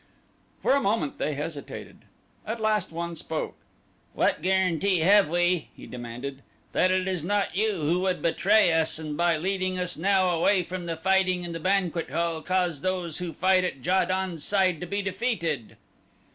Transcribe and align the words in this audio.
For 0.63 0.71
a 0.73 0.81
moment 0.81 1.19
they 1.19 1.35
hesitated. 1.35 2.05
At 2.47 2.59
last 2.59 2.91
one 2.91 3.15
spoke. 3.15 3.53
"What 4.15 4.41
guarantee 4.41 5.01
have 5.01 5.29
we," 5.29 5.67
he 5.77 5.85
demanded, 5.85 6.41
"that 6.71 6.89
it 6.89 7.07
is 7.07 7.23
not 7.23 7.55
you 7.55 7.73
who 7.81 7.99
would 7.99 8.19
betray 8.19 8.73
us 8.73 8.97
and 8.97 9.15
by 9.15 9.37
leading 9.37 9.77
us 9.77 9.97
now 9.97 10.31
away 10.31 10.63
from 10.63 10.87
the 10.87 10.97
fighting 10.97 11.43
in 11.43 11.51
the 11.51 11.59
banquet 11.59 12.09
hall 12.09 12.41
cause 12.41 12.81
those 12.81 13.19
who 13.19 13.31
fight 13.31 13.63
at 13.63 13.85
Ja 13.85 14.03
don's 14.05 14.43
side 14.43 14.81
to 14.81 14.87
be 14.87 15.03
defeated?" 15.03 15.77